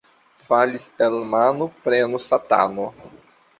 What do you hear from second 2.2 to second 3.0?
satano.